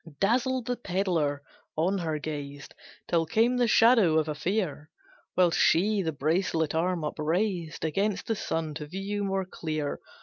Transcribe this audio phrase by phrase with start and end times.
[0.19, 1.43] Dazzled the pedlar
[1.77, 2.73] on her gazed
[3.07, 4.89] Till came the shadow of a fear,
[5.35, 9.99] While she the bracelet arm upraised Against the sun to view more clear.